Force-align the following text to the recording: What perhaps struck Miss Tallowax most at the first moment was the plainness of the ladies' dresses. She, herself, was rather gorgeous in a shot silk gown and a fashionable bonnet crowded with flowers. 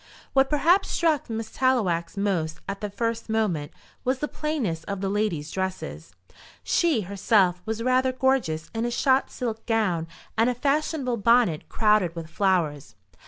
What 0.33 0.49
perhaps 0.49 0.89
struck 0.89 1.29
Miss 1.29 1.51
Tallowax 1.51 2.17
most 2.17 2.59
at 2.67 2.81
the 2.81 2.89
first 2.89 3.29
moment 3.29 3.71
was 4.03 4.17
the 4.17 4.27
plainness 4.27 4.83
of 4.85 4.99
the 4.99 5.09
ladies' 5.09 5.51
dresses. 5.51 6.15
She, 6.63 7.01
herself, 7.01 7.61
was 7.67 7.83
rather 7.83 8.11
gorgeous 8.11 8.71
in 8.73 8.83
a 8.85 8.89
shot 8.89 9.29
silk 9.29 9.63
gown 9.67 10.07
and 10.35 10.49
a 10.49 10.55
fashionable 10.55 11.17
bonnet 11.17 11.69
crowded 11.69 12.15
with 12.15 12.31
flowers. 12.31 12.95